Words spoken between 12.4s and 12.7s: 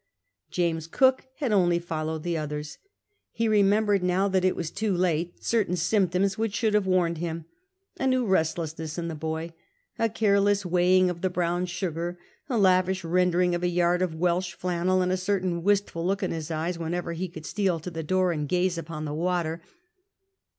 a